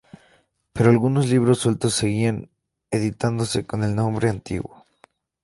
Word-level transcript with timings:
Pero 0.73 0.89
algunos 0.89 1.27
libros 1.29 1.59
sueltos 1.59 1.93
seguían 1.93 2.49
editándose 2.89 3.67
con 3.67 3.83
el 3.83 3.93
nombre 3.95 4.31
antiguo. 4.31 4.83